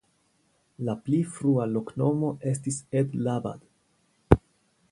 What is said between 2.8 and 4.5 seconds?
"Edlabad".